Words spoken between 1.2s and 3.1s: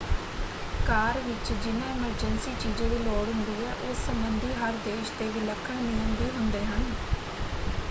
ਵਿੱਚ ਜਿਨ੍ਹਾਂ ਐਮਰਜੈਂਸੀ ਚੀਜ਼ਾਂ ਦੀ